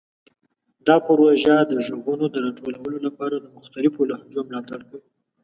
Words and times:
دا 0.87 0.95
پروژه 1.07 1.55
د 1.71 1.73
غږونو 1.85 2.25
د 2.29 2.35
راټولولو 2.45 2.97
لپاره 3.07 3.35
د 3.37 3.45
مختلفو 3.57 4.07
لهجو 4.09 4.41
ملاتړ 4.49 4.79
کوي. 4.89 5.07